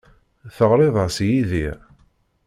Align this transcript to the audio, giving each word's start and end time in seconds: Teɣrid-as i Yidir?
Teɣrid-as 0.55 1.17
i 1.25 1.27
Yidir? 1.31 1.77